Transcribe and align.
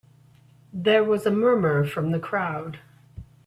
There 0.73 1.03
was 1.03 1.27
a 1.27 1.31
murmur 1.31 1.85
from 1.85 2.09
the 2.09 2.17
crowd. 2.17 2.79